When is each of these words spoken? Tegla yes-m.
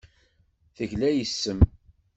Tegla 0.75 1.09
yes-m. 1.15 1.59